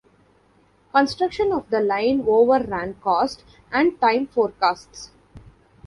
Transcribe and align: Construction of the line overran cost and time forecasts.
Construction 0.93 1.51
of 1.51 1.69
the 1.69 1.79
line 1.79 2.23
overran 2.27 2.95
cost 3.03 3.43
and 3.71 4.01
time 4.01 4.25
forecasts. 4.25 5.11